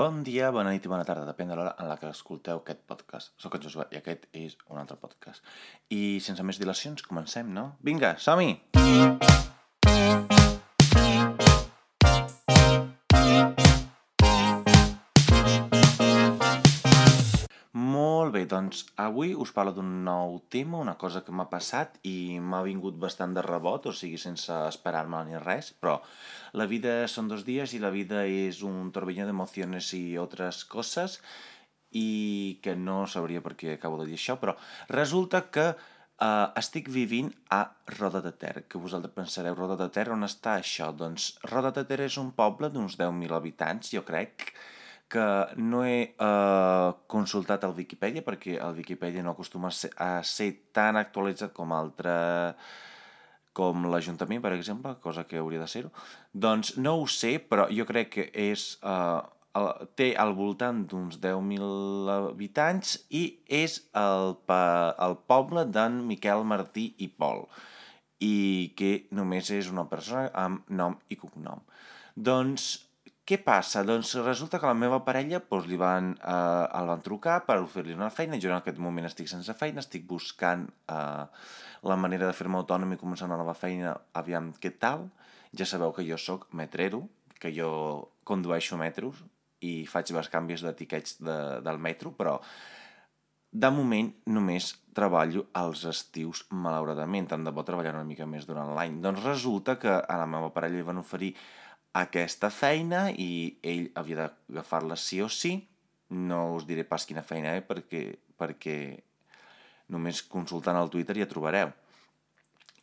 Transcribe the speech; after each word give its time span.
Bon 0.00 0.22
dia, 0.24 0.46
bona 0.48 0.70
nit 0.72 0.86
i 0.86 0.88
bona 0.88 1.04
tarda, 1.04 1.26
depèn 1.28 1.50
de 1.50 1.56
l'hora 1.58 1.74
en 1.82 1.90
la 1.90 1.98
que 2.00 2.08
escolteu 2.08 2.62
aquest 2.62 2.80
podcast. 2.88 3.34
Soc 3.42 3.58
en 3.58 3.66
Josué 3.66 3.84
i 3.92 3.98
aquest 4.00 4.24
és 4.32 4.56
un 4.72 4.80
altre 4.80 4.96
podcast. 5.02 5.44
I 5.92 6.22
sense 6.24 6.46
més 6.50 6.62
dilacions, 6.62 7.04
comencem, 7.10 7.52
no? 7.58 7.66
Vinga, 7.84 8.14
som-hi! 8.28 9.28
Doncs 18.70 18.86
avui 19.02 19.32
us 19.34 19.50
parlo 19.50 19.72
d'un 19.74 20.04
nou 20.06 20.36
tema, 20.48 20.78
una 20.78 20.94
cosa 20.94 21.24
que 21.26 21.32
m'ha 21.34 21.48
passat 21.50 21.96
i 22.06 22.38
m'ha 22.38 22.62
vingut 22.62 22.94
bastant 23.02 23.34
de 23.34 23.42
rebot, 23.42 23.88
o 23.90 23.92
sigui, 23.92 24.18
sense 24.22 24.54
esperar-me 24.68 25.24
ni 25.26 25.38
res, 25.42 25.72
però 25.74 25.96
la 26.54 26.68
vida 26.70 27.08
són 27.10 27.26
dos 27.26 27.42
dies 27.42 27.74
i 27.74 27.82
la 27.82 27.90
vida 27.90 28.22
és 28.30 28.62
un 28.62 28.92
torbellino 28.94 29.26
d'emocions 29.26 29.90
i 29.98 30.04
altres 30.22 30.62
coses 30.70 31.18
i 31.90 32.60
que 32.62 32.76
no 32.78 33.02
sabria 33.10 33.42
per 33.42 33.56
què 33.58 33.74
acabo 33.74 33.98
de 33.98 34.06
dir 34.06 34.20
això, 34.20 34.38
però 34.38 34.54
resulta 34.94 35.48
que 35.50 35.72
uh, 35.74 36.46
estic 36.62 36.94
vivint 36.94 37.32
a 37.50 37.64
Roda 37.98 38.22
de 38.22 38.30
Ter, 38.38 38.68
que 38.70 38.78
vosaltres 38.78 39.16
pensareu, 39.18 39.58
Roda 39.58 39.80
de 39.82 39.90
Ter, 39.90 40.12
on 40.14 40.22
està 40.22 40.60
això? 40.60 40.92
Doncs 40.94 41.32
Roda 41.50 41.74
de 41.74 41.82
Ter 41.90 42.04
és 42.06 42.22
un 42.22 42.30
poble 42.38 42.70
d'uns 42.70 42.94
10.000 43.02 43.34
habitants, 43.34 43.90
jo 43.90 44.06
crec, 44.06 44.52
no 45.18 45.82
he 45.86 46.12
eh, 46.12 46.92
consultat 47.10 47.64
el 47.66 47.74
Wikipedia 47.78 48.22
perquè 48.26 48.58
el 48.60 48.78
Wikipedia 48.78 49.24
no 49.26 49.32
acostuma 49.34 49.68
a 49.68 49.74
ser, 49.74 49.90
a 49.96 50.22
ser 50.22 50.52
tan 50.72 51.00
actualitzat 51.00 51.52
com 51.56 51.72
altre 51.72 52.14
com 53.52 53.88
l'Ajuntament, 53.90 54.40
per 54.40 54.52
exemple, 54.54 54.94
cosa 55.02 55.24
que 55.26 55.40
hauria 55.40 55.60
de 55.60 55.66
ser-ho. 55.68 55.90
Doncs 56.32 56.76
no 56.78 56.94
ho 57.00 57.06
sé, 57.10 57.38
però 57.42 57.66
jo 57.74 57.84
crec 57.88 58.12
que 58.14 58.26
és, 58.30 58.78
eh, 58.86 59.20
el, 59.58 59.70
té 59.98 60.12
al 60.22 60.34
voltant 60.38 60.84
d'uns 60.90 61.18
10.000 61.22 62.12
habitants 62.14 62.94
i 63.10 63.24
és 63.46 63.80
el, 63.98 64.36
el 64.46 65.16
poble 65.32 65.66
d'en 65.66 66.00
Miquel 66.06 66.46
Martí 66.46 66.92
i 66.98 67.10
Pol 67.10 67.46
i 68.20 68.72
que 68.76 68.92
només 69.16 69.50
és 69.56 69.70
una 69.72 69.86
persona 69.90 70.28
amb 70.36 70.68
nom 70.68 70.96
i 71.08 71.18
cognom. 71.18 71.64
Doncs 72.14 72.70
què 73.30 73.38
passa? 73.38 73.84
Doncs 73.86 74.16
resulta 74.24 74.58
que 74.58 74.66
la 74.66 74.74
meva 74.74 74.98
parella 75.06 75.38
doncs, 75.38 75.68
li 75.70 75.78
van, 75.78 76.10
eh, 76.18 76.64
el 76.80 76.88
van 76.90 77.02
trucar 77.04 77.36
per 77.46 77.60
oferir-li 77.62 77.94
una 77.94 78.10
feina. 78.10 78.40
Jo 78.42 78.50
en 78.50 78.56
aquest 78.56 78.80
moment 78.82 79.06
estic 79.06 79.30
sense 79.30 79.54
feina, 79.54 79.84
estic 79.84 80.06
buscant 80.10 80.66
eh, 80.90 81.26
la 81.86 81.96
manera 81.96 82.26
de 82.26 82.34
fer-me 82.34 82.58
autònom 82.58 82.92
i 82.92 82.98
començar 82.98 83.28
una 83.30 83.38
nova 83.38 83.54
feina, 83.54 83.94
aviam 84.18 84.50
què 84.58 84.74
tal. 84.82 85.06
Ja 85.54 85.66
sabeu 85.66 85.94
que 85.94 86.06
jo 86.08 86.18
sóc 86.18 86.48
metrero, 86.52 87.04
que 87.38 87.54
jo 87.54 87.70
condueixo 88.26 88.78
metros 88.80 89.22
i 89.62 89.86
faig 89.86 90.10
els 90.10 90.28
canvis 90.32 90.66
d'etiquets 90.66 91.20
de, 91.22 91.38
del 91.62 91.78
metro, 91.78 92.10
però 92.16 92.40
de 93.50 93.70
moment 93.74 94.10
només 94.30 94.72
treballo 94.94 95.46
als 95.58 95.84
estius, 95.86 96.44
malauradament. 96.50 97.30
Tant 97.30 97.46
de 97.46 97.54
bo 97.54 97.62
treballar 97.66 97.94
una 97.94 98.06
mica 98.06 98.26
més 98.26 98.46
durant 98.46 98.74
l'any. 98.74 99.00
Doncs 99.02 99.22
resulta 99.26 99.78
que 99.78 99.90
a 100.00 100.18
la 100.18 100.26
meva 100.26 100.50
parella 100.54 100.78
li 100.78 100.86
van 100.86 101.02
oferir 101.02 101.34
aquesta 101.98 102.50
feina 102.54 103.08
i 103.10 103.58
ell 103.66 103.88
havia 103.98 104.22
d'agafar-la 104.22 104.96
sí 104.96 105.20
o 105.22 105.28
sí. 105.28 105.56
No 106.10 106.56
us 106.56 106.66
diré 106.66 106.84
pas 106.86 107.06
quina 107.06 107.22
feina 107.26 107.56
eh, 107.58 107.62
perquè, 107.66 108.02
perquè 108.38 108.76
només 109.90 110.22
consultant 110.22 110.78
el 110.78 110.90
Twitter 110.90 111.16
ja 111.18 111.28
trobareu. 111.30 111.72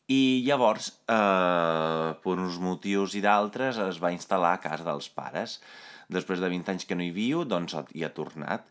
I 0.07 0.43
llavors, 0.47 0.89
eh, 1.11 2.09
per 2.23 2.35
uns 2.39 2.59
motius 2.63 3.15
i 3.15 3.21
d'altres, 3.23 3.79
es 3.83 3.99
va 3.99 4.13
instal·lar 4.15 4.53
a 4.55 4.61
casa 4.63 4.87
dels 4.87 5.09
pares. 5.11 5.59
Després 6.07 6.39
de 6.39 6.47
20 6.47 6.71
anys 6.71 6.87
que 6.87 6.95
no 6.95 7.03
hi 7.03 7.11
viu, 7.11 7.43
doncs 7.43 7.75
hi 7.91 8.03
ha 8.03 8.13
tornat. 8.15 8.67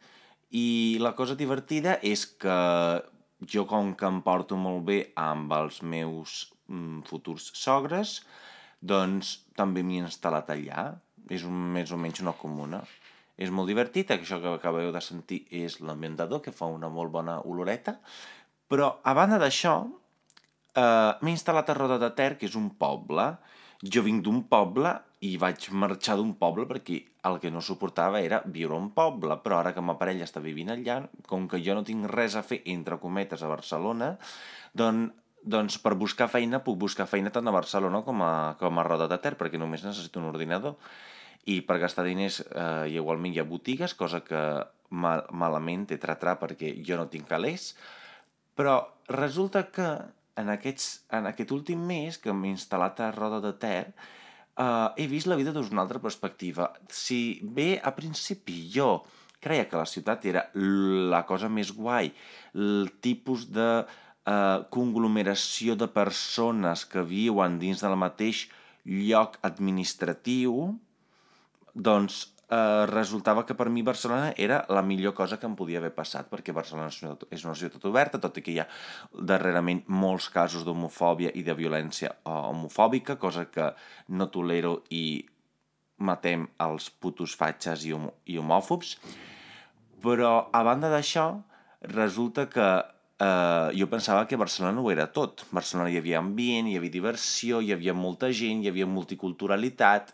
I 0.56 0.96
la 1.00 1.12
cosa 1.16 1.36
divertida 1.36 1.98
és 2.00 2.24
que 2.24 2.56
jo, 3.44 3.66
com 3.68 3.92
que 3.94 4.08
em 4.08 4.22
porto 4.24 4.56
molt 4.56 4.84
bé 4.88 5.00
amb 5.20 5.52
els 5.52 5.82
meus 5.82 6.46
mm, 6.68 7.04
futurs 7.08 7.50
sogres, 7.52 8.22
doncs 8.80 9.45
també 9.58 9.82
m'hi 9.82 10.00
he 10.00 10.06
instal·lat 10.06 10.52
allà. 10.54 10.86
És 11.32 11.42
un, 11.48 11.58
més 11.74 11.90
o 11.90 11.98
menys 11.98 12.22
una 12.22 12.36
comuna. 12.38 12.82
És 13.36 13.50
molt 13.52 13.68
divertit, 13.68 14.12
això 14.14 14.38
que 14.40 14.54
acabeu 14.54 14.92
de 14.94 15.02
sentir 15.04 15.42
és 15.52 15.80
l'ambientador, 15.84 16.40
que 16.44 16.54
fa 16.54 16.68
una 16.72 16.88
molt 16.88 17.12
bona 17.12 17.40
oloreta, 17.44 17.98
però 18.70 18.94
a 19.04 19.12
banda 19.14 19.38
d'això, 19.42 19.74
eh, 20.72 21.12
m'he 21.20 21.34
instal·lat 21.34 21.68
a 21.70 21.76
Roda 21.76 21.98
de 21.98 22.10
Ter, 22.16 22.36
que 22.38 22.48
és 22.48 22.56
un 22.56 22.70
poble. 22.78 23.26
Jo 23.82 24.02
vinc 24.06 24.24
d'un 24.24 24.40
poble 24.48 24.94
i 25.26 25.36
vaig 25.40 25.68
marxar 25.70 26.16
d'un 26.16 26.32
poble 26.40 26.64
perquè 26.68 27.02
el 27.28 27.38
que 27.42 27.50
no 27.52 27.60
suportava 27.60 28.22
era 28.24 28.40
viure 28.46 28.76
un 28.76 28.88
poble, 28.96 29.36
però 29.44 29.60
ara 29.60 29.74
que 29.76 29.84
ma 29.84 29.98
parella 30.00 30.24
està 30.24 30.40
vivint 30.40 30.72
allà, 30.72 31.02
com 31.28 31.46
que 31.48 31.60
jo 31.60 31.76
no 31.76 31.84
tinc 31.84 32.08
res 32.12 32.36
a 32.36 32.42
fer, 32.46 32.62
entre 32.72 32.98
cometes, 33.02 33.42
a 33.42 33.50
Barcelona, 33.52 34.14
doncs 34.72 35.12
doncs 35.46 35.78
per 35.82 35.94
buscar 35.94 36.26
feina 36.28 36.60
puc 36.66 36.78
buscar 36.82 37.06
feina 37.06 37.30
tant 37.30 37.46
a 37.46 37.54
Barcelona 37.54 38.02
com 38.06 38.22
a, 38.26 38.56
com 38.60 38.78
a 38.78 38.86
Roda 38.86 39.06
de 39.10 39.18
Ter, 39.22 39.36
perquè 39.38 39.60
només 39.62 39.84
necessito 39.86 40.20
un 40.20 40.28
ordinador. 40.32 40.74
I 41.46 41.60
per 41.62 41.78
gastar 41.78 42.02
diners 42.06 42.40
eh, 42.42 42.90
igualment 42.98 43.34
hi 43.34 43.40
ha 43.40 43.46
botigues, 43.46 43.94
cosa 43.94 44.24
que 44.26 44.42
mal, 44.90 45.22
malament 45.30 45.86
he 45.94 46.00
tratrà 46.02 46.34
perquè 46.40 46.74
jo 46.86 46.98
no 46.98 47.06
tinc 47.12 47.28
calés, 47.30 47.74
però 48.58 48.80
resulta 49.12 49.68
que 49.70 49.86
en, 50.36 50.50
aquests, 50.52 50.88
en 51.14 51.30
aquest 51.30 51.52
últim 51.54 51.84
mes 51.86 52.18
que 52.18 52.34
m'he 52.34 52.50
instal·lat 52.50 53.04
a 53.04 53.12
Roda 53.14 53.38
de 53.44 53.52
Ter, 53.62 53.84
eh, 54.58 54.88
he 54.98 55.06
vist 55.12 55.30
la 55.30 55.38
vida 55.38 55.54
des 55.54 55.70
d'una 55.70 55.86
altra 55.86 56.02
perspectiva. 56.02 56.72
Si 56.90 57.38
bé 57.42 57.76
a 57.78 57.94
principi 57.94 58.64
jo 58.74 59.04
creia 59.38 59.68
que 59.70 59.78
la 59.78 59.86
ciutat 59.86 60.24
era 60.26 60.48
la 60.54 61.22
cosa 61.28 61.48
més 61.52 61.70
guai, 61.70 62.10
el 62.56 62.90
tipus 63.04 63.46
de 63.54 63.86
eh, 64.26 64.58
conglomeració 64.74 65.76
de 65.78 65.88
persones 65.88 66.84
que 66.90 67.04
viuen 67.06 67.60
dins 67.62 67.82
del 67.84 67.96
mateix 67.98 68.46
lloc 68.86 69.38
administratiu, 69.46 70.74
doncs 71.74 72.24
eh, 72.50 72.86
resultava 72.90 73.44
que 73.46 73.56
per 73.58 73.68
mi 73.70 73.82
Barcelona 73.86 74.32
era 74.36 74.64
la 74.68 74.82
millor 74.82 75.14
cosa 75.14 75.38
que 75.38 75.46
em 75.46 75.56
podia 75.58 75.78
haver 75.82 75.92
passat, 75.94 76.30
perquè 76.30 76.54
Barcelona 76.54 76.90
és 77.30 77.44
una 77.44 77.54
ciutat 77.58 77.84
oberta, 77.88 78.22
tot 78.22 78.38
i 78.38 78.44
que 78.44 78.54
hi 78.54 78.60
ha 78.62 78.68
darrerament 79.32 79.84
molts 79.88 80.28
casos 80.32 80.66
d'homofòbia 80.66 81.32
i 81.34 81.46
de 81.46 81.56
violència 81.58 82.12
eh, 82.16 82.30
homofòbica, 82.30 83.18
cosa 83.22 83.46
que 83.50 83.72
no 84.08 84.30
tolero 84.30 84.80
i 84.90 85.24
matem 85.96 86.44
els 86.60 86.90
putos 86.90 87.32
fatxes 87.34 87.86
i, 87.88 87.94
hom 87.96 88.10
i 88.28 88.36
homòfobs. 88.38 88.96
Però, 90.04 90.50
a 90.52 90.60
banda 90.62 90.90
d'això, 90.92 91.30
resulta 91.88 92.44
que 92.52 92.66
eh, 93.20 93.70
jo 93.78 93.88
pensava 93.92 94.26
que 94.26 94.36
Barcelona 94.36 94.80
ho 94.80 94.90
era 94.92 95.06
tot. 95.12 95.46
Barcelona 95.50 95.90
hi 95.90 96.00
havia 96.00 96.18
ambient, 96.22 96.68
hi 96.68 96.76
havia 96.78 96.96
diversió, 96.98 97.60
hi 97.60 97.72
havia 97.72 97.94
molta 97.94 98.30
gent, 98.30 98.64
hi 98.64 98.72
havia 98.72 98.88
multiculturalitat, 98.88 100.12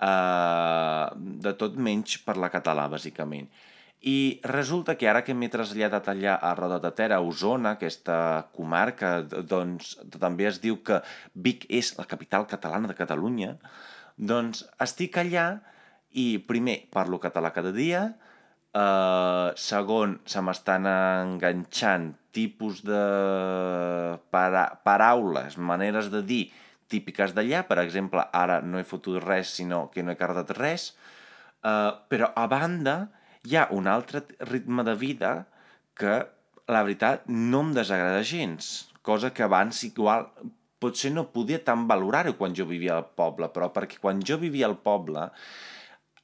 eh, 0.00 1.06
de 1.46 1.54
tot 1.60 1.76
menys 1.76 2.18
per 2.24 2.36
la 2.36 2.50
català, 2.52 2.88
bàsicament. 2.88 3.48
I 4.04 4.40
resulta 4.44 4.98
que 5.00 5.08
ara 5.08 5.22
que 5.24 5.32
m'he 5.32 5.48
traslladat 5.48 6.10
allà 6.12 6.34
a 6.36 6.50
Roda 6.58 6.76
de 6.82 6.90
Ter, 6.92 7.08
a 7.16 7.22
Osona, 7.24 7.70
aquesta 7.78 8.50
comarca, 8.52 9.22
doncs 9.24 9.94
també 10.20 10.44
es 10.50 10.60
diu 10.60 10.82
que 10.84 11.00
Vic 11.32 11.64
és 11.72 11.94
la 11.96 12.04
capital 12.04 12.44
catalana 12.50 12.90
de 12.90 12.98
Catalunya, 12.98 13.54
doncs 14.18 14.66
estic 14.84 15.16
allà 15.22 15.46
i 16.12 16.36
primer 16.46 16.82
parlo 16.92 17.16
català 17.22 17.50
cada 17.56 17.72
dia, 17.72 18.10
Uh, 18.74 19.54
segon, 19.54 20.16
se 20.26 20.40
m'estan 20.42 20.88
enganxant 20.90 22.08
tipus 22.34 22.80
de 22.82 23.02
para 24.34 24.64
paraules, 24.82 25.54
maneres 25.62 26.08
de 26.10 26.24
dir 26.26 26.42
típiques 26.90 27.36
d'allà. 27.36 27.62
Per 27.68 27.78
exemple, 27.84 28.24
ara 28.34 28.58
no 28.66 28.80
he 28.80 28.86
fotut 28.88 29.20
res, 29.22 29.52
sinó 29.60 29.84
que 29.94 30.02
no 30.02 30.10
he 30.10 30.18
cardat 30.18 30.50
res. 30.58 30.88
Uh, 31.62 31.94
però, 32.10 32.32
a 32.34 32.48
banda, 32.50 32.96
hi 33.46 33.54
ha 33.60 33.68
un 33.76 33.86
altre 33.86 34.24
ritme 34.50 34.82
de 34.82 34.96
vida 34.98 35.32
que, 35.94 36.18
la 36.66 36.82
veritat, 36.82 37.28
no 37.30 37.62
em 37.68 37.72
desagrada 37.78 38.26
gens. 38.26 38.88
Cosa 39.06 39.30
que 39.36 39.46
abans 39.46 39.84
igual 39.86 40.26
potser 40.82 41.12
no 41.14 41.28
podia 41.32 41.62
tan 41.64 41.86
valorar-ho 41.88 42.34
quan 42.40 42.56
jo 42.56 42.66
vivia 42.68 42.98
al 42.98 43.06
poble, 43.16 43.48
però 43.54 43.70
perquè 43.72 44.02
quan 44.02 44.18
jo 44.20 44.40
vivia 44.40 44.66
al 44.66 44.76
poble 44.82 45.30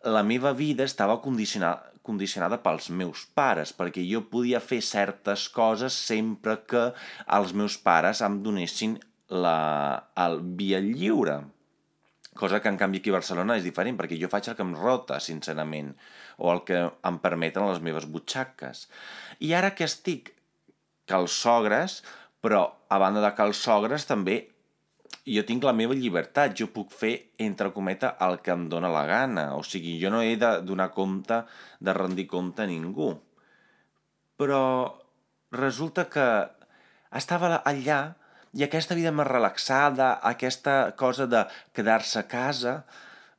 la 0.04 0.22
meva 0.24 0.52
vida 0.56 0.84
estava 0.84 1.20
condicionada, 1.20 1.90
condicionada 2.02 2.60
pels 2.64 2.88
meus 2.90 3.26
pares, 3.36 3.74
perquè 3.76 4.02
jo 4.08 4.24
podia 4.32 4.60
fer 4.64 4.80
certes 4.84 5.48
coses 5.52 5.92
sempre 5.92 6.56
que 6.68 6.90
els 7.36 7.52
meus 7.52 7.76
pares 7.76 8.22
em 8.24 8.40
donessin 8.42 8.96
la, 9.28 10.08
el 10.16 10.40
via 10.58 10.80
lliure. 10.80 11.40
Cosa 12.40 12.60
que, 12.62 12.70
en 12.70 12.78
canvi, 12.80 13.00
aquí 13.02 13.12
a 13.12 13.18
Barcelona 13.18 13.58
és 13.58 13.66
diferent, 13.66 13.98
perquè 13.98 14.16
jo 14.16 14.30
faig 14.32 14.48
el 14.48 14.56
que 14.56 14.64
em 14.64 14.72
rota, 14.78 15.18
sincerament, 15.20 15.92
o 16.38 16.48
el 16.54 16.62
que 16.64 16.78
em 16.88 17.18
permeten 17.20 17.66
les 17.68 17.82
meves 17.84 18.06
butxaques. 18.08 18.86
I 19.44 19.52
ara 19.58 19.74
que 19.76 19.84
estic 19.84 20.32
que 21.04 21.18
els 21.18 21.34
sogres, 21.36 22.00
però 22.40 22.62
a 22.88 22.98
banda 23.02 23.20
de 23.20 23.32
que 23.36 23.44
els 23.44 23.60
sogres 23.60 24.06
també 24.08 24.40
jo 25.26 25.42
tinc 25.46 25.64
la 25.66 25.74
meva 25.76 25.96
llibertat, 25.96 26.54
jo 26.58 26.70
puc 26.74 26.92
fer, 26.94 27.12
entre 27.38 27.70
cometa, 27.74 28.14
el 28.26 28.40
que 28.44 28.54
em 28.54 28.68
dóna 28.72 28.90
la 28.92 29.04
gana. 29.08 29.50
O 29.56 29.62
sigui, 29.66 29.98
jo 30.02 30.10
no 30.12 30.22
he 30.22 30.36
de 30.40 30.54
donar 30.66 30.90
compte, 30.94 31.42
de 31.80 31.96
rendir 31.96 32.26
compte 32.30 32.64
a 32.64 32.70
ningú. 32.70 33.12
Però 34.40 34.62
resulta 35.52 36.06
que 36.10 36.26
estava 37.16 37.58
allà 37.66 38.00
i 38.54 38.64
aquesta 38.66 38.96
vida 38.98 39.12
més 39.14 39.28
relaxada, 39.28 40.16
aquesta 40.26 40.96
cosa 40.98 41.26
de 41.30 41.44
quedar-se 41.76 42.18
a 42.18 42.26
casa, 42.26 42.80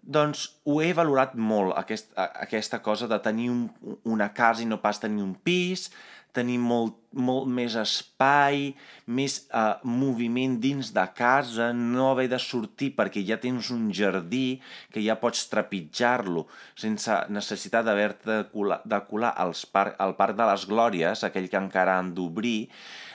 doncs 0.01 0.47
ho 0.65 0.79
he 0.81 0.93
valorat 0.97 1.35
molt, 1.35 1.75
aquest, 1.77 2.13
aquesta 2.17 2.79
cosa 2.81 3.09
de 3.11 3.19
tenir 3.21 3.49
un, 3.51 3.65
una 4.07 4.31
casa 4.33 4.63
i 4.63 4.69
no 4.69 4.79
pas 4.81 5.01
tenir 5.03 5.23
un 5.23 5.35
pis, 5.35 5.89
tenir 6.35 6.57
molt, 6.63 6.97
molt 7.11 7.49
més 7.51 7.75
espai, 7.79 8.71
més 9.11 9.37
eh, 9.51 9.63
moviment 9.83 10.57
dins 10.63 10.91
de 10.95 11.03
casa, 11.17 11.71
no 11.75 12.09
haver 12.11 12.27
de 12.31 12.39
sortir 12.39 12.91
perquè 12.97 13.23
ja 13.27 13.39
tens 13.41 13.71
un 13.75 13.89
jardí 13.95 14.61
que 14.93 15.03
ja 15.03 15.19
pots 15.19 15.43
trepitjar-lo 15.51 16.45
sense 16.79 17.17
necessitat 17.29 17.85
d'haver-te 17.87 18.31
de 18.31 18.41
colar, 18.53 18.81
de 18.85 19.01
colar 19.09 19.33
als 19.43 19.65
par 19.65 19.91
al 19.99 20.15
Parc 20.19 20.37
de 20.39 20.47
les 20.51 20.67
Glòries, 20.69 21.25
aquell 21.27 21.49
que 21.51 21.59
encara 21.59 21.97
han 21.99 22.13
d'obrir, 22.15 22.69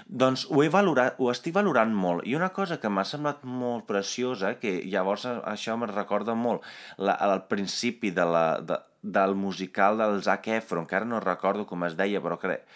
doncs 0.07 0.47
ho 0.51 0.63
he 0.63 0.69
valorat, 0.71 1.17
ho 1.19 1.31
estic 1.33 1.55
valorant 1.57 1.91
molt. 1.95 2.23
I 2.29 2.37
una 2.39 2.53
cosa 2.55 2.79
que 2.79 2.91
m'ha 2.93 3.05
semblat 3.05 3.43
molt 3.43 3.89
preciosa, 3.89 4.55
que 4.61 4.79
llavors 4.87 5.27
això 5.27 5.75
me'n 5.77 5.91
recorda 5.91 6.37
molt 6.39 6.63
la, 6.99 7.17
al 7.17 7.47
principi 7.51 8.13
de 8.15 8.27
la, 8.29 8.47
de, 8.63 8.79
del 9.07 9.35
musical 9.39 9.99
del 10.03 10.21
Zac 10.27 10.49
Efron, 10.59 10.87
que 10.87 10.99
ara 10.99 11.09
no 11.09 11.23
recordo 11.23 11.67
com 11.67 11.87
es 11.87 11.97
deia, 11.99 12.23
però 12.25 12.39
crec 12.43 12.67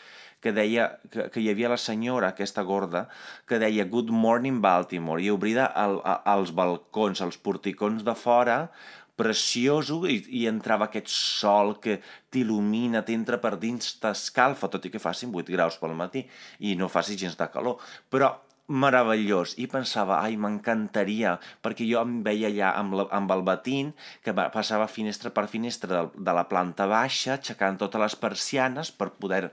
que 0.41 0.55
deia 0.57 0.87
que, 1.13 1.27
que 1.29 1.43
hi 1.43 1.51
havia 1.53 1.69
la 1.69 1.77
senyora, 1.77 2.31
aquesta 2.33 2.63
gorda, 2.65 3.05
que 3.47 3.59
deia 3.61 3.85
Good 3.85 4.09
Morning 4.09 4.63
Baltimore, 4.65 5.21
i 5.21 5.29
obrida 5.29 5.69
el, 5.77 5.99
els 6.33 6.55
balcons, 6.57 7.21
els 7.21 7.37
porticons 7.37 8.07
de 8.07 8.17
fora, 8.17 8.63
precioso 9.21 9.99
i, 10.09 10.17
i 10.41 10.47
entrava 10.49 10.87
aquest 10.89 11.11
sol 11.13 11.75
que 11.85 11.99
t'il·lumina, 12.33 13.03
t'entra 13.05 13.37
per 13.43 13.59
dins, 13.61 13.99
t'escalfa, 14.01 14.71
tot 14.73 14.87
i 14.89 14.93
que 14.95 15.03
facin 15.03 15.35
8 15.35 15.53
graus 15.53 15.77
pel 15.81 15.93
matí 15.99 16.25
i 16.65 16.73
no 16.81 16.89
faci 16.89 17.19
gens 17.21 17.37
de 17.37 17.51
calor. 17.53 17.83
Però 18.09 18.33
meravellós. 18.71 19.57
I 19.59 19.67
pensava, 19.71 20.21
ai, 20.23 20.37
m'encantaria 20.39 21.35
perquè 21.63 21.87
jo 21.89 22.01
em 22.05 22.21
veia 22.27 22.49
allà 22.51 22.71
amb, 22.79 22.97
la, 23.01 23.07
amb 23.17 23.35
el 23.35 23.43
batín 23.47 23.93
que 24.25 24.35
passava 24.35 24.87
finestra 24.89 25.33
per 25.35 25.49
finestra 25.51 25.91
de, 25.91 26.03
de 26.15 26.35
la 26.37 26.47
planta 26.49 26.87
baixa 26.91 27.35
aixecant 27.37 27.81
totes 27.81 28.01
les 28.01 28.17
persianes 28.21 28.93
per 28.95 29.11
poder 29.19 29.49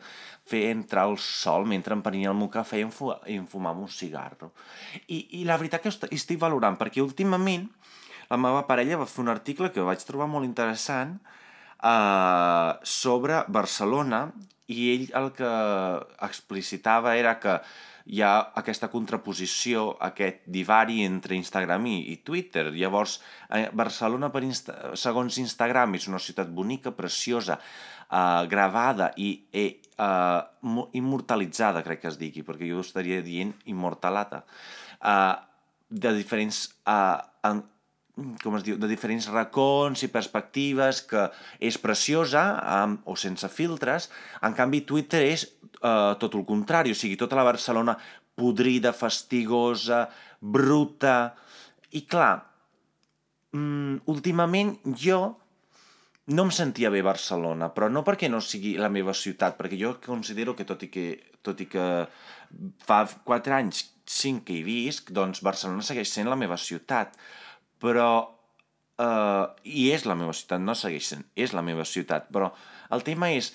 fer 0.47 0.67
entrar 0.71 1.07
el 1.09 1.17
sol 1.21 1.65
mentre 1.67 1.97
em 1.97 2.03
prenia 2.05 2.31
el 2.31 2.37
meu 2.37 2.51
cafè 2.53 2.79
i 2.79 2.85
em, 2.85 2.93
fu 2.93 3.09
em 3.25 3.47
fumava 3.49 3.83
un 3.83 3.91
cigarro. 3.91 4.53
I, 5.07 5.41
i 5.41 5.43
la 5.49 5.57
veritat 5.57 5.83
que 5.83 5.91
estic 5.91 6.39
valorant 6.39 6.77
perquè 6.79 7.03
últimament 7.03 7.67
la 8.29 8.39
meva 8.39 8.65
parella 8.67 8.99
va 8.99 9.09
fer 9.09 9.23
un 9.23 9.33
article 9.33 9.71
que 9.73 9.85
vaig 9.87 10.03
trobar 10.05 10.27
molt 10.29 10.47
interessant 10.47 11.17
eh, 11.81 12.71
sobre 12.83 13.43
Barcelona 13.47 14.27
i 14.67 14.89
ell 14.93 15.05
el 15.15 15.29
que 15.35 15.51
explicitava 16.27 17.15
era 17.15 17.37
que 17.39 17.59
hi 18.07 18.21
ha 18.23 18.31
aquesta 18.59 18.87
contraposició, 18.91 19.89
aquest 20.07 20.45
divari 20.53 21.01
entre 21.03 21.35
Instagram 21.35 21.87
i, 21.91 21.97
i 22.13 22.17
Twitter. 22.27 22.69
Llavors, 22.71 23.17
eh, 23.51 23.67
Barcelona, 23.75 24.29
per 24.31 24.43
Insta 24.47 24.95
segons 24.95 25.39
Instagram, 25.43 25.97
és 25.99 26.07
una 26.07 26.21
ciutat 26.23 26.51
bonica, 26.53 26.93
preciosa, 26.95 27.59
eh, 27.59 28.47
gravada 28.47 29.11
i 29.19 29.31
eh, 29.51 29.69
eh, 29.97 30.41
immortalitzada, 30.99 31.83
crec 31.83 32.05
que 32.05 32.11
es 32.13 32.19
digui, 32.21 32.45
perquè 32.47 32.69
jo 32.71 32.83
estaria 32.85 33.19
dient 33.25 33.53
immortalata, 33.65 34.43
eh, 35.01 35.35
de 35.89 36.13
diferents 36.15 36.63
eh, 36.87 37.17
en, 37.47 37.63
com 38.43 38.57
es 38.57 38.65
diu, 38.65 38.77
de 38.81 38.89
diferents 38.89 39.27
racons 39.29 40.01
i 40.05 40.09
perspectives, 40.13 41.03
que 41.09 41.27
és 41.61 41.77
preciosa 41.81 42.43
amb, 42.81 43.03
o 43.05 43.15
sense 43.19 43.49
filtres. 43.53 44.09
En 44.45 44.57
canvi, 44.57 44.81
Twitter 44.89 45.21
és 45.29 45.45
eh, 45.45 46.13
tot 46.21 46.37
el 46.37 46.45
contrari, 46.47 46.93
o 46.93 46.97
sigui, 46.97 47.19
tota 47.19 47.37
la 47.37 47.45
Barcelona 47.47 47.97
podrida, 48.37 48.93
fastigosa, 48.93 50.07
bruta... 50.41 51.35
I 51.97 52.01
clar, 52.03 52.33
mm, 53.55 54.01
últimament 54.11 54.73
jo 54.99 55.21
no 56.35 56.43
em 56.43 56.49
sentia 56.51 56.89
bé 56.91 56.99
Barcelona, 57.05 57.69
però 57.71 57.87
no 57.87 58.03
perquè 58.03 58.27
no 58.27 58.41
sigui 58.43 58.73
la 58.75 58.89
meva 58.91 59.13
ciutat, 59.15 59.55
perquè 59.55 59.79
jo 59.79 59.93
considero 60.03 60.57
que 60.57 60.65
tot 60.67 60.83
i 60.83 60.89
que, 60.91 61.05
tot 61.39 61.63
i 61.63 61.69
que 61.71 61.85
fa 62.83 62.97
4 63.07 63.55
anys, 63.55 63.85
5 64.03 64.43
que 64.43 64.57
hi 64.57 64.65
visc, 64.67 65.13
doncs 65.15 65.39
Barcelona 65.43 65.85
segueix 65.87 66.11
sent 66.11 66.27
la 66.27 66.39
meva 66.39 66.59
ciutat 66.59 67.15
però... 67.83 68.33
Uh, 68.97 69.53
I 69.61 69.91
és 69.93 70.07
la 70.09 70.15
meva 70.17 70.31
ciutat, 70.33 70.57
no 70.57 70.73
segueix 70.73 71.05
sent, 71.05 71.27
és 71.37 71.51
la 71.53 71.61
meva 71.61 71.83
ciutat, 71.85 72.31
però 72.33 72.47
el 72.89 73.03
tema 73.05 73.27
és, 73.29 73.51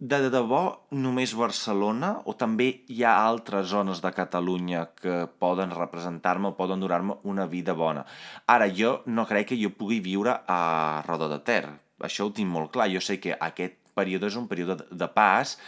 de 0.00 0.30
debò 0.32 0.88
només 0.96 1.34
Barcelona 1.36 2.14
o 2.24 2.32
també 2.32 2.70
hi 2.88 3.02
ha 3.04 3.18
altres 3.20 3.66
zones 3.68 4.00
de 4.00 4.12
Catalunya 4.16 4.86
que 4.96 5.26
poden 5.42 5.74
representar-me 5.76 6.48
o 6.48 6.56
poden 6.56 6.80
donar-me 6.80 7.18
una 7.28 7.44
vida 7.44 7.74
bona? 7.76 8.06
Ara, 8.48 8.70
jo 8.72 9.02
no 9.06 9.26
crec 9.28 9.50
que 9.50 9.60
jo 9.60 9.74
pugui 9.76 10.00
viure 10.00 10.38
a 10.48 11.02
Roda 11.04 11.28
de 11.28 11.38
Ter, 11.44 11.66
això 12.00 12.24
ho 12.24 12.32
tinc 12.32 12.48
molt 12.48 12.72
clar, 12.72 12.88
jo 12.88 13.02
sé 13.04 13.18
que 13.20 13.36
aquest 13.36 13.76
període 13.94 14.30
és 14.32 14.40
un 14.40 14.48
període 14.48 14.78
de 14.88 15.08
pas 15.12 15.58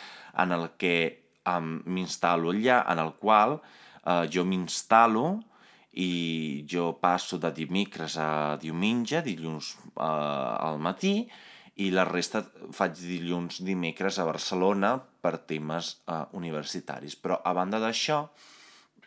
en 0.40 0.56
el 0.56 0.70
que 0.80 0.96
um, 1.44 1.82
m'instal·lo 1.84 2.54
allà, 2.56 2.80
en 2.88 3.04
el 3.04 3.12
qual 3.20 3.58
uh, 3.58 4.24
jo 4.32 4.46
m'instal·lo 4.48 5.26
i 5.92 6.64
jo 6.68 6.92
passo 7.00 7.38
de 7.38 7.50
dimecres 7.52 8.16
a 8.16 8.56
diumenge, 8.60 9.20
dilluns 9.24 9.74
eh, 9.96 10.04
al 10.04 10.80
matí, 10.80 11.26
i 11.80 11.88
la 11.92 12.04
resta 12.04 12.42
faig 12.72 12.96
dilluns, 13.00 13.60
dimecres 13.64 14.18
a 14.20 14.26
Barcelona 14.28 14.96
per 14.96 15.38
temes 15.48 15.96
eh, 16.06 16.24
universitaris. 16.38 17.16
Però 17.20 17.40
a 17.44 17.52
banda 17.56 17.80
d'això, 17.82 18.22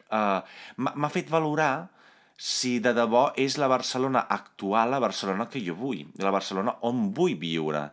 eh, 0.09 0.39
m'ha 0.77 1.11
fet 1.13 1.29
valorar 1.33 1.87
si 2.35 2.79
de 2.83 2.91
debò 2.93 3.29
és 3.39 3.55
la 3.57 3.69
Barcelona 3.71 4.25
actual 4.27 4.91
la 4.91 4.99
Barcelona 4.99 5.47
que 5.47 5.61
jo 5.63 5.75
vull, 5.79 6.03
la 6.19 6.33
Barcelona 6.35 6.75
on 6.89 7.09
vull 7.15 7.37
viure. 7.39 7.89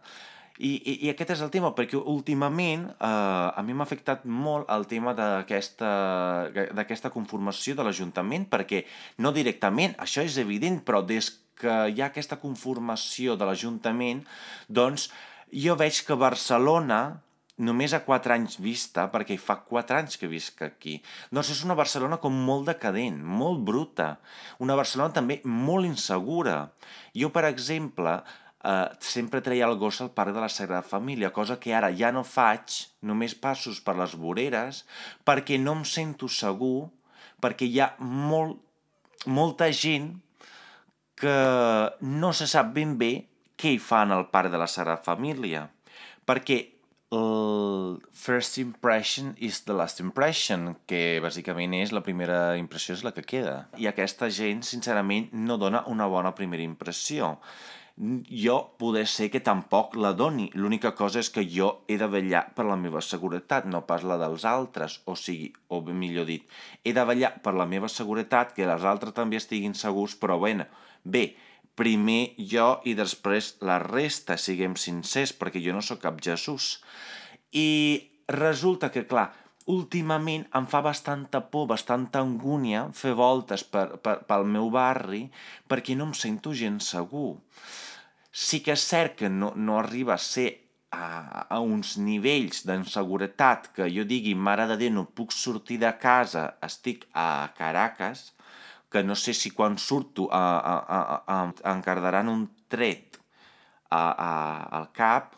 I, 0.59 0.69
i, 0.77 1.07
I 1.07 1.11
aquest 1.13 1.31
és 1.37 1.41
el 1.45 1.51
tema, 1.55 1.73
perquè 1.77 1.97
últimament 1.97 2.85
eh, 2.93 3.07
a 3.09 3.63
mi 3.65 3.73
m'ha 3.73 3.87
afectat 3.89 4.25
molt 4.29 4.69
el 4.73 4.85
tema 4.91 5.15
d'aquesta 5.17 7.11
conformació 7.15 7.75
de 7.79 7.85
l'Ajuntament, 7.87 8.45
perquè 8.53 8.85
no 9.25 9.33
directament, 9.33 9.95
això 10.03 10.21
és 10.27 10.37
evident, 10.43 10.83
però 10.85 11.01
des 11.07 11.31
que 11.63 11.75
hi 11.95 12.01
ha 12.03 12.11
aquesta 12.11 12.37
conformació 12.43 13.37
de 13.39 13.45
l'Ajuntament, 13.49 14.25
doncs 14.69 15.09
jo 15.53 15.77
veig 15.79 16.03
que 16.07 16.17
Barcelona, 16.19 17.21
només 17.63 17.93
a 17.95 18.03
4 18.05 18.35
anys 18.35 18.57
vista, 18.61 19.07
perquè 19.13 19.37
fa 19.39 19.59
4 19.69 19.99
anys 20.01 20.17
que 20.19 20.29
visc 20.29 20.63
aquí, 20.67 20.99
doncs 21.31 21.51
és 21.55 21.61
una 21.65 21.77
Barcelona 21.79 22.19
com 22.21 22.35
molt 22.49 22.67
decadent, 22.73 23.21
molt 23.23 23.61
bruta, 23.65 24.17
una 24.65 24.77
Barcelona 24.79 25.15
també 25.17 25.41
molt 25.45 25.87
insegura. 25.87 26.73
Jo, 27.17 27.29
per 27.33 27.45
exemple, 27.51 28.17
eh, 28.65 28.89
sempre 29.01 29.43
treia 29.43 29.69
el 29.69 29.79
gos 29.79 30.01
al 30.01 30.13
parc 30.15 30.35
de 30.35 30.41
la 30.41 30.49
Sagrada 30.49 30.83
Família, 30.83 31.33
cosa 31.33 31.59
que 31.61 31.75
ara 31.75 31.93
ja 31.97 32.13
no 32.13 32.25
faig, 32.25 32.83
només 33.03 33.35
passos 33.35 33.81
per 33.81 33.97
les 33.99 34.17
voreres, 34.19 34.85
perquè 35.27 35.59
no 35.61 35.77
em 35.81 35.87
sento 35.89 36.31
segur, 36.31 36.91
perquè 37.43 37.69
hi 37.69 37.81
ha 37.83 37.93
molt, 37.99 38.61
molta 39.27 39.71
gent 39.73 40.15
que 41.19 41.39
no 42.01 42.33
se 42.35 42.49
sap 42.51 42.73
ben 42.75 42.97
bé 42.99 43.13
què 43.59 43.75
hi 43.75 43.83
fan 43.83 44.11
al 44.11 44.29
parc 44.31 44.51
de 44.51 44.59
la 44.59 44.71
Sagrada 44.71 45.03
Família, 45.03 45.69
perquè 46.27 46.65
el 47.13 48.01
first 48.17 48.57
impression 48.57 49.35
is 49.39 49.61
the 49.67 49.75
last 49.77 50.01
impression, 50.01 50.73
que 50.89 51.21
bàsicament 51.21 51.75
és 51.77 51.93
la 51.93 52.01
primera 52.01 52.57
impressió 52.57 52.97
és 52.97 53.05
la 53.05 53.13
que 53.13 53.25
queda. 53.27 53.67
I 53.77 53.91
aquesta 53.91 54.31
gent, 54.33 54.63
sincerament, 54.65 55.29
no 55.37 55.59
dona 55.61 55.85
una 55.93 56.09
bona 56.09 56.33
primera 56.39 56.65
impressió 56.65 57.37
jo 58.03 58.57
poder 58.79 59.07
ser 59.07 59.29
que 59.31 59.41
tampoc 59.41 59.95
la 59.95 60.13
doni. 60.19 60.49
L'única 60.59 60.91
cosa 60.99 61.21
és 61.23 61.31
que 61.31 61.45
jo 61.47 61.69
he 61.87 61.99
de 62.01 62.09
vetllar 62.11 62.49
per 62.57 62.67
la 62.67 62.77
meva 62.77 63.03
seguretat, 63.05 63.69
no 63.71 63.85
pas 63.87 64.03
la 64.03 64.19
dels 64.19 64.45
altres, 64.49 64.99
o 65.07 65.15
sigui, 65.15 65.53
o 65.71 65.81
millor 65.87 66.27
dit, 66.27 66.49
he 66.83 66.95
de 66.97 67.05
vetllar 67.07 67.37
per 67.45 67.55
la 67.55 67.69
meva 67.71 67.91
seguretat, 67.93 68.57
que 68.57 68.67
les 68.67 68.85
altres 68.85 69.15
també 69.15 69.39
estiguin 69.39 69.77
segurs, 69.79 70.17
però 70.19 70.39
bueno, 70.43 70.67
bé, 71.05 71.37
primer 71.79 72.35
jo 72.37 72.81
i 72.85 72.97
després 72.99 73.57
la 73.63 73.79
resta, 73.79 74.37
siguem 74.37 74.75
sincers, 74.77 75.33
perquè 75.39 75.63
jo 75.63 75.77
no 75.77 75.85
sóc 75.85 76.03
cap 76.03 76.19
Jesús. 76.21 76.81
I 77.55 78.03
resulta 78.27 78.91
que, 78.91 79.07
clar, 79.07 79.31
últimament 79.71 80.49
em 80.59 80.67
fa 80.67 80.83
bastanta 80.83 81.45
por, 81.53 81.69
bastanta 81.71 82.19
angúnia 82.19 82.89
fer 82.99 83.15
voltes 83.15 83.63
per, 83.63 83.87
per, 84.03 84.19
pel 84.27 84.47
meu 84.49 84.73
barri 84.75 85.29
perquè 85.71 85.95
no 85.95 86.11
em 86.11 86.15
sento 86.19 86.51
gens 86.51 86.91
segur. 86.97 87.37
Sí 88.33 88.63
que 88.65 88.73
és 88.73 88.83
cert 88.89 89.19
que 89.21 89.29
no, 89.29 89.53
no 89.57 89.79
arriba 89.79 90.17
a 90.17 90.23
ser 90.25 90.49
a, 90.93 91.45
a 91.49 91.59
uns 91.61 91.97
nivells 92.01 92.65
d'inseguretat 92.69 93.69
que 93.77 93.89
jo 93.93 94.05
digui, 94.09 94.33
mare 94.35 94.67
de 94.71 94.79
Déu, 94.81 94.93
no 94.97 95.05
puc 95.05 95.33
sortir 95.37 95.79
de 95.83 95.93
casa, 96.01 96.47
estic 96.65 97.05
a 97.13 97.53
Caracas, 97.57 98.31
que 98.93 99.03
no 99.05 99.17
sé 99.17 99.33
si 99.37 99.53
quan 99.57 99.79
surto 99.81 100.29
a, 100.33 100.43
a, 100.59 100.75
a, 100.97 101.01
a, 101.37 101.73
encardaran 101.73 102.29
un 102.29 102.45
tret 102.73 103.17
a, 103.89 104.05
a, 104.13 104.33
al 104.81 104.91
cap, 104.97 105.33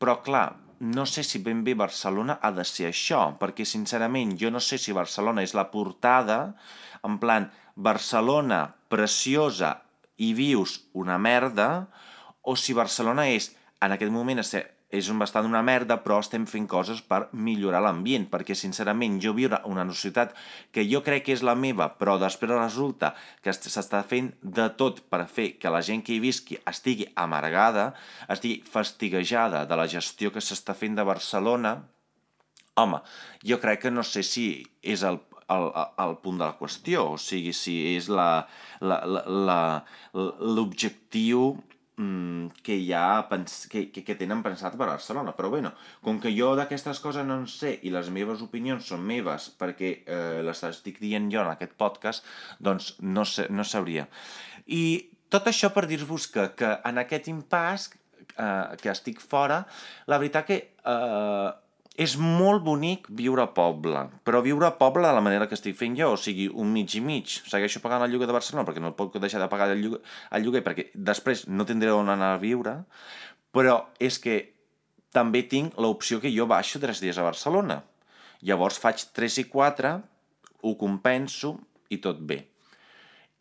però 0.00 0.18
clar, 0.24 0.46
no 0.80 1.06
sé 1.08 1.24
si 1.24 1.40
ben 1.40 1.62
bé 1.64 1.72
Barcelona 1.76 2.38
ha 2.42 2.50
de 2.52 2.64
ser 2.68 2.90
això, 2.90 3.22
perquè 3.40 3.64
sincerament 3.68 4.34
jo 4.40 4.52
no 4.52 4.60
sé 4.60 4.76
si 4.80 4.92
Barcelona 4.92 5.44
és 5.44 5.54
la 5.56 5.70
portada, 5.72 6.56
en 7.04 7.16
plan, 7.20 7.48
Barcelona 7.74 8.66
preciosa 8.92 9.78
i 10.20 10.34
vius 10.36 10.82
una 10.92 11.16
merda, 11.18 11.88
o 12.44 12.56
si 12.56 12.76
Barcelona 12.76 13.28
és, 13.32 13.52
en 13.82 13.92
aquest 13.94 14.12
moment, 14.12 14.40
és 14.94 15.08
bastant 15.18 15.46
una 15.48 15.62
merda, 15.66 15.96
però 16.04 16.20
estem 16.22 16.44
fent 16.46 16.66
coses 16.70 17.00
per 17.02 17.28
millorar 17.32 17.80
l'ambient, 17.82 18.28
perquè 18.30 18.54
sincerament 18.54 19.18
jo 19.22 19.32
viure 19.34 19.58
una 19.70 19.84
ciutat 19.90 20.34
que 20.72 20.84
jo 20.86 21.00
crec 21.06 21.24
que 21.26 21.34
és 21.34 21.42
la 21.42 21.56
meva, 21.58 21.88
però 21.98 22.18
després 22.20 22.52
resulta 22.54 23.14
que 23.42 23.52
s'està 23.56 24.04
fent 24.06 24.30
de 24.42 24.68
tot 24.78 25.02
per 25.10 25.24
fer 25.26 25.48
que 25.58 25.72
la 25.72 25.82
gent 25.82 26.04
que 26.06 26.14
hi 26.14 26.20
visqui 26.22 26.60
estigui 26.70 27.08
amargada, 27.16 27.94
estigui 28.28 28.62
fastiguejada 28.70 29.64
de 29.66 29.76
la 29.80 29.88
gestió 29.90 30.30
que 30.30 30.44
s'està 30.44 30.74
fent 30.78 30.94
de 30.94 31.04
Barcelona, 31.10 31.76
home, 32.76 32.98
jo 33.42 33.58
crec 33.62 33.86
que 33.86 33.90
no 33.90 34.02
sé 34.06 34.22
si 34.26 34.66
és 34.82 35.02
el, 35.02 35.18
el, 35.50 35.70
el 36.06 36.16
punt 36.22 36.38
de 36.40 36.46
la 36.46 36.56
qüestió, 36.58 37.12
o 37.14 37.18
sigui, 37.20 37.52
si 37.56 37.96
és 37.96 38.08
l'objectiu 40.54 41.54
que 41.96 42.76
ja 42.82 43.24
pens 43.30 43.68
que, 43.70 43.86
que, 43.94 44.02
que 44.06 44.16
tenen 44.18 44.42
pensat 44.42 44.74
per 44.74 44.88
Barcelona. 44.88 45.34
Però 45.36 45.50
bueno, 45.52 45.74
com 46.02 46.18
que 46.20 46.32
jo 46.34 46.54
d'aquestes 46.58 47.00
coses 47.02 47.26
no 47.26 47.38
en 47.42 47.48
sé 47.50 47.76
i 47.86 47.92
les 47.94 48.10
meves 48.14 48.42
opinions 48.42 48.88
són 48.90 49.04
meves 49.06 49.50
perquè 49.58 49.92
eh, 50.02 50.42
les 50.46 50.62
estic 50.66 51.00
dient 51.02 51.30
jo 51.32 51.42
en 51.44 51.52
aquest 51.54 51.76
podcast, 51.78 52.26
doncs 52.58 52.94
no, 53.00 53.26
sé, 53.28 53.46
no 53.50 53.64
sabria. 53.64 54.08
I 54.66 55.10
tot 55.30 55.50
això 55.50 55.70
per 55.74 55.86
dir-vos 55.90 56.28
que, 56.30 56.48
que 56.58 56.72
en 56.84 57.02
aquest 57.02 57.30
impàs 57.30 57.90
eh, 58.36 58.76
que 58.80 58.90
estic 58.90 59.22
fora, 59.22 59.62
la 60.10 60.18
veritat 60.18 60.50
que 60.50 60.60
eh, 60.62 61.50
és 61.94 62.16
molt 62.18 62.64
bonic 62.66 63.06
viure 63.14 63.44
a 63.44 63.50
poble, 63.54 64.00
però 64.26 64.40
viure 64.42 64.66
a 64.66 64.74
poble 64.74 65.06
de 65.06 65.14
la 65.14 65.22
manera 65.22 65.46
que 65.46 65.54
estic 65.54 65.76
fent 65.78 65.94
jo, 65.98 66.10
o 66.16 66.18
sigui, 66.18 66.48
un 66.50 66.72
mig 66.74 66.96
i 66.98 67.02
mig. 67.04 67.36
Segueixo 67.46 67.82
pagant 67.84 68.02
el 68.02 68.10
lloguer 68.10 68.26
de 68.26 68.34
Barcelona 68.34 68.66
perquè 68.66 68.82
no 68.82 68.96
puc 68.98 69.14
deixar 69.22 69.42
de 69.42 69.48
pagar 69.52 69.70
el 69.70 69.82
lloguer, 69.84 70.00
el 70.34 70.42
lloguer 70.42 70.64
perquè 70.66 70.88
després 70.94 71.46
no 71.46 71.66
tindré 71.68 71.92
on 71.94 72.10
anar 72.10 72.32
a 72.34 72.40
viure, 72.42 72.80
però 73.54 73.78
és 74.02 74.18
que 74.18 74.40
també 75.14 75.44
tinc 75.46 75.78
l'opció 75.78 76.18
que 76.18 76.32
jo 76.34 76.48
baixo 76.50 76.82
tres 76.82 76.98
dies 77.02 77.18
a 77.18 77.26
Barcelona. 77.26 77.84
Llavors 78.44 78.80
faig 78.82 79.06
3 79.14 79.38
i 79.40 79.46
4, 79.48 79.92
ho 80.66 80.72
compenso 80.80 81.54
i 81.94 82.00
tot 82.02 82.18
bé. 82.18 82.42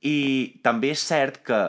I 0.06 0.62
també 0.64 0.94
és 0.94 1.02
cert 1.02 1.42
que 1.48 1.60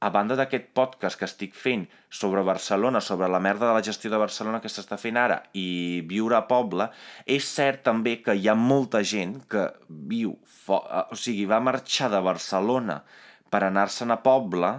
a 0.00 0.10
banda 0.12 0.36
d'aquest 0.36 0.68
podcast 0.76 1.16
que 1.18 1.24
estic 1.24 1.54
fent 1.56 1.86
sobre 2.12 2.42
Barcelona, 2.44 3.00
sobre 3.00 3.28
la 3.32 3.40
merda 3.40 3.70
de 3.70 3.76
la 3.78 3.84
gestió 3.84 4.10
de 4.12 4.20
Barcelona 4.20 4.60
que 4.60 4.68
s'està 4.68 4.98
fent 5.00 5.16
ara 5.16 5.38
i 5.56 6.02
viure 6.08 6.36
a 6.36 6.44
poble, 6.48 6.90
és 7.24 7.46
cert 7.48 7.82
també 7.86 8.18
que 8.24 8.36
hi 8.36 8.48
ha 8.48 8.56
molta 8.58 9.00
gent 9.02 9.38
que 9.48 9.70
viu, 9.88 10.36
eh, 10.68 11.04
o 11.10 11.16
sigui, 11.16 11.46
va 11.48 11.62
marxar 11.64 12.10
de 12.12 12.20
Barcelona 12.20 13.00
per 13.50 13.62
anar-se'n 13.64 14.12
a 14.12 14.20
poble 14.20 14.74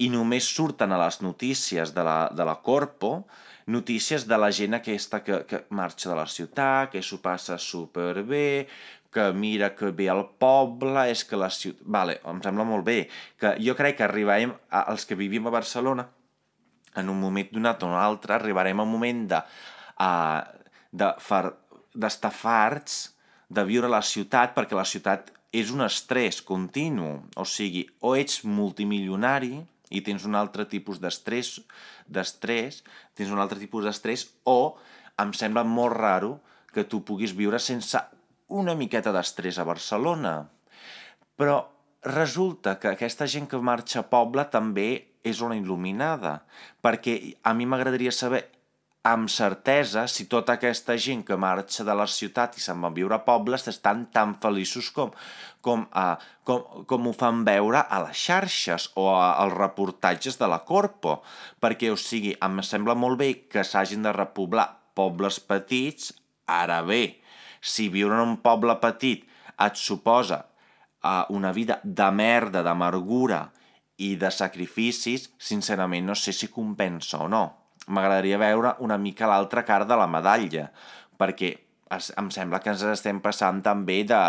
i 0.00 0.08
només 0.12 0.48
surten 0.48 0.92
a 0.92 1.02
les 1.04 1.20
notícies 1.24 1.92
de 1.96 2.04
la, 2.04 2.18
de 2.32 2.44
la 2.44 2.56
Corpo 2.64 3.26
notícies 3.66 4.26
de 4.28 4.38
la 4.38 4.52
gent 4.54 4.76
aquesta 4.78 5.22
que, 5.26 5.40
que 5.48 5.64
marxa 5.74 6.10
de 6.12 6.16
la 6.16 6.26
ciutat, 6.30 6.92
que 6.92 7.02
s'ho 7.02 7.18
passa 7.22 7.58
superbé, 7.58 8.68
que 9.16 9.32
mira 9.32 9.70
que 9.72 9.88
ve 9.96 10.10
al 10.12 10.26
poble, 10.36 11.06
és 11.08 11.22
que 11.24 11.38
la 11.40 11.48
ciutat... 11.48 11.86
Vale, 11.88 12.18
em 12.28 12.40
sembla 12.44 12.66
molt 12.68 12.84
bé, 12.84 12.98
que 13.40 13.54
jo 13.64 13.72
crec 13.78 13.96
que 13.96 14.04
arribarem, 14.04 14.52
a, 14.68 14.82
els 14.92 15.06
que 15.08 15.16
vivim 15.16 15.48
a 15.48 15.52
Barcelona, 15.54 16.04
en 17.00 17.08
un 17.08 17.16
moment 17.20 17.48
donat 17.52 17.80
o 17.80 17.88
un 17.88 17.96
altre, 17.96 18.34
arribarem 18.36 18.82
a 18.82 18.84
un 18.84 18.92
moment 18.92 19.22
de, 19.30 19.38
uh, 20.04 20.42
de 20.92 21.08
d'estar 21.96 22.32
farts 22.36 22.98
de 23.48 23.64
viure 23.64 23.88
a 23.88 23.94
la 23.94 24.02
ciutat, 24.04 24.52
perquè 24.52 24.76
la 24.76 24.84
ciutat 24.84 25.30
és 25.56 25.72
un 25.72 25.80
estrès 25.86 26.42
continu. 26.44 27.14
O 27.40 27.46
sigui, 27.48 27.86
o 28.04 28.12
ets 28.20 28.42
multimilionari 28.44 29.62
i 29.96 30.02
tens 30.04 30.26
un 30.28 30.36
altre 30.36 30.66
tipus 30.68 31.00
d'estrès, 31.00 31.54
d'estrès, 32.04 32.82
tens 33.16 33.32
un 33.32 33.40
altre 33.40 33.56
tipus 33.62 33.88
d'estrès, 33.88 34.26
o 34.44 34.76
em 35.16 35.32
sembla 35.32 35.64
molt 35.64 35.96
raro 35.96 36.34
que 36.74 36.84
tu 36.84 37.00
puguis 37.00 37.32
viure 37.32 37.56
sense 37.62 38.02
una 38.48 38.74
miqueta 38.78 39.12
d'estrès 39.14 39.58
a 39.58 39.66
Barcelona. 39.66 40.36
Però 41.36 41.58
resulta 42.06 42.78
que 42.78 42.92
aquesta 42.92 43.26
gent 43.26 43.48
que 43.50 43.58
marxa 43.58 44.04
a 44.04 44.08
poble 44.10 44.46
també 44.52 44.90
és 45.26 45.40
una 45.42 45.56
il·luminada, 45.58 46.38
perquè 46.82 47.16
a 47.42 47.52
mi 47.54 47.66
m'agradaria 47.66 48.12
saber 48.14 48.44
amb 49.06 49.30
certesa 49.30 50.06
si 50.10 50.26
tota 50.30 50.56
aquesta 50.56 50.96
gent 50.98 51.22
que 51.26 51.38
marxa 51.38 51.84
de 51.86 51.94
la 51.94 52.06
ciutat 52.10 52.56
i 52.58 52.62
se'n 52.62 52.80
va 52.82 52.90
viure 52.94 53.14
a 53.14 53.22
pobles 53.26 53.66
estan 53.70 54.06
tan 54.14 54.34
feliços 54.42 54.88
com, 54.94 55.12
com, 55.62 55.84
uh, 55.94 56.16
com, 56.46 56.82
com 56.90 57.06
ho 57.06 57.12
fan 57.14 57.44
veure 57.46 57.84
a 57.86 58.00
les 58.06 58.18
xarxes 58.18 58.88
o 58.98 59.06
a, 59.12 59.36
als 59.44 59.54
reportatges 59.54 60.38
de 60.40 60.50
la 60.50 60.62
Corpo. 60.66 61.20
Perquè, 61.62 61.92
o 61.94 61.98
sigui, 62.00 62.34
em 62.42 62.62
sembla 62.66 62.98
molt 62.98 63.22
bé 63.22 63.30
que 63.50 63.66
s'hagin 63.66 64.06
de 64.06 64.14
repoblar 64.14 64.66
pobles 64.98 65.38
petits, 65.38 66.10
ara 66.50 66.80
bé, 66.86 67.20
si 67.60 67.88
viure 67.92 68.16
en 68.16 68.24
un 68.24 68.36
poble 68.44 68.76
petit 68.82 69.24
et 69.64 69.78
suposa 69.80 70.42
uh, 71.02 71.24
una 71.34 71.52
vida 71.52 71.80
de 71.82 72.08
merda, 72.12 72.62
d'amargura 72.62 73.46
i 74.02 74.14
de 74.20 74.30
sacrificis, 74.30 75.30
sincerament 75.38 76.06
no 76.06 76.16
sé 76.18 76.34
si 76.36 76.50
compensa 76.52 77.22
o 77.24 77.28
no. 77.32 77.44
M'agradaria 77.86 78.40
veure 78.40 78.74
una 78.84 78.98
mica 78.98 79.28
l'altra 79.30 79.64
cara 79.64 79.86
de 79.88 79.96
la 79.96 80.08
medalla, 80.10 80.66
perquè 81.16 81.54
es, 81.96 82.10
em 82.18 82.28
sembla 82.34 82.60
que 82.60 82.72
ens 82.74 82.84
estem 82.90 83.22
passant 83.24 83.62
també 83.64 84.02
de 84.04 84.20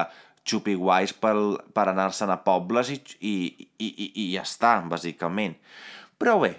xupiguais 0.47 1.11
per, 1.19 1.33
per 1.75 1.87
anar-se'n 1.91 2.31
a 2.31 2.39
pobles 2.45 2.93
i, 2.93 3.01
i, 3.19 3.35
i, 3.59 3.89
i, 3.89 4.07
i 4.23 4.25
ja 4.35 4.45
està, 4.47 4.77
bàsicament. 4.87 5.57
Però 6.17 6.37
bé, 6.39 6.53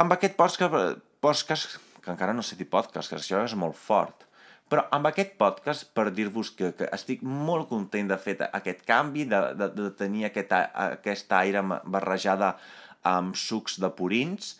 amb 0.00 0.12
aquest 0.12 0.36
podcast, 0.36 1.00
podcast 1.24 1.78
que 2.04 2.12
encara 2.12 2.34
no 2.36 2.44
sé 2.44 2.58
dir 2.58 2.68
podcast, 2.68 3.08
que 3.08 3.16
això 3.16 3.40
és 3.46 3.56
molt 3.56 3.78
fort, 3.80 4.26
però 4.74 4.88
amb 4.90 5.06
aquest 5.06 5.36
podcast, 5.38 5.84
per 5.94 6.08
dir-vos 6.10 6.48
que, 6.58 6.72
que 6.74 6.88
estic 6.96 7.20
molt 7.22 7.68
content 7.70 8.08
de 8.10 8.16
fer 8.18 8.32
aquest 8.48 8.80
canvi, 8.82 9.22
de, 9.30 9.38
de, 9.54 9.68
de 9.70 9.90
tenir 9.94 10.24
aquest, 10.26 10.50
aquest 10.50 11.30
aire 11.38 11.62
barrejada 11.62 12.56
amb 13.06 13.38
sucs 13.38 13.76
de 13.78 13.92
purins, 13.94 14.56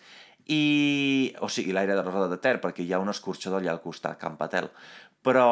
i, 0.46 1.34
o 1.42 1.48
sigui, 1.50 1.74
l'aire 1.74 1.96
de 1.98 2.04
Rosa 2.06 2.28
de 2.30 2.38
Ter, 2.44 2.60
perquè 2.62 2.86
hi 2.86 2.94
ha 2.94 3.00
un 3.02 3.10
escorxador 3.10 3.58
allà 3.58 3.72
al 3.74 3.82
costat, 3.82 4.14
Can 4.20 4.36
Patel. 4.38 4.68
Però, 5.26 5.48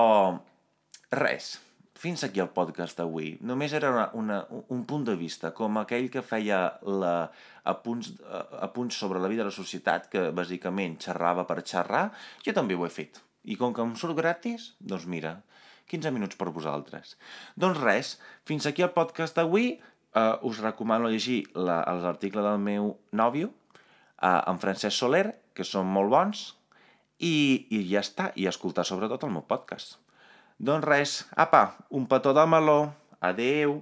res, 1.18 1.50
fins 1.98 2.22
aquí 2.22 2.44
el 2.44 2.52
podcast 2.54 3.02
d'avui. 3.02 3.32
Només 3.42 3.74
era 3.74 3.90
una, 3.90 4.06
una, 4.22 4.38
un 4.76 4.86
punt 4.86 5.08
de 5.10 5.18
vista, 5.18 5.50
com 5.58 5.82
aquell 5.82 6.06
que 6.14 6.22
feia 6.22 6.60
la, 6.86 7.16
apunts, 7.74 8.14
apunts 8.62 9.02
sobre 9.02 9.18
la 9.18 9.32
vida 9.32 9.42
de 9.42 9.50
la 9.50 9.58
societat, 9.58 10.06
que 10.14 10.28
bàsicament 10.30 11.00
xerrava 11.02 11.48
per 11.50 11.64
xerrar, 11.66 12.06
jo 12.46 12.54
també 12.54 12.78
ho 12.78 12.86
he 12.86 12.94
fet. 13.00 13.24
I 13.44 13.56
com 13.58 13.74
que 13.74 13.82
em 13.82 13.94
surt 13.98 14.16
gratis, 14.18 14.72
doncs 14.78 15.06
mira, 15.10 15.40
15 15.90 16.12
minuts 16.14 16.38
per 16.38 16.52
vosaltres. 16.54 17.16
Doncs 17.58 17.80
res, 17.82 18.14
fins 18.48 18.68
aquí 18.68 18.84
el 18.84 18.94
podcast 18.94 19.36
d'avui. 19.38 19.74
Uh, 20.12 20.36
us 20.44 20.60
recomano 20.60 21.08
llegir 21.08 21.46
la, 21.56 21.80
els 21.88 22.04
articles 22.04 22.44
del 22.44 22.58
meu 22.60 22.90
nòvio, 23.16 23.48
uh, 23.48 24.42
en 24.44 24.58
Francesc 24.60 24.92
Soler, 24.92 25.24
que 25.56 25.64
són 25.64 25.88
molt 25.88 26.12
bons, 26.12 26.42
i, 27.16 27.32
i 27.72 27.80
ja 27.88 28.02
està, 28.04 28.28
i 28.36 28.44
escoltar 28.50 28.84
sobretot 28.84 29.24
el 29.24 29.32
meu 29.32 29.46
podcast. 29.48 29.96
Doncs 30.60 30.84
res, 30.84 31.14
apa, 31.32 31.62
un 31.90 32.04
petó 32.10 32.36
de 32.36 32.44
meló, 32.46 32.92
adeu! 33.24 33.80